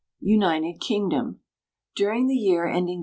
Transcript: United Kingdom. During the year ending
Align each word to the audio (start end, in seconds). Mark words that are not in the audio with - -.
United 0.23 0.79
Kingdom. 0.81 1.41
During 1.95 2.25
the 2.25 2.33
year 2.33 2.65
ending 2.65 2.99